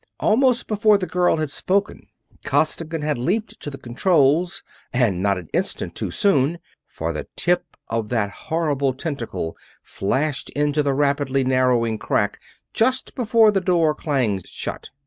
[0.19, 2.07] Almost before the girl had spoken
[2.43, 7.77] Costigan had leaped to the controls, and not an instant too soon; for the tip
[7.87, 12.39] of that horrible tentacle flashed into the rapidly narrowing crack
[12.73, 14.89] just before the door clanged shut.